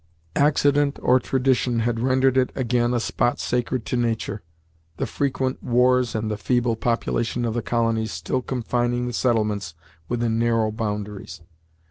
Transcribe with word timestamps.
Accident 0.35 0.97
or 1.03 1.19
tradition 1.19 1.81
had 1.81 1.99
rendered 1.99 2.35
it 2.35 2.51
again 2.55 2.91
a 2.91 2.99
spot 2.99 3.39
sacred 3.39 3.85
to 3.85 3.95
nature, 3.95 4.41
the 4.97 5.05
frequent 5.05 5.61
wars 5.63 6.15
and 6.15 6.31
the 6.31 6.37
feeble 6.37 6.75
population 6.75 7.45
of 7.45 7.53
the 7.53 7.61
colonies 7.61 8.11
still 8.11 8.41
confining 8.41 9.05
the 9.05 9.13
settlements 9.13 9.75
within 10.09 10.39
narrow 10.39 10.71
boundaries. 10.71 11.41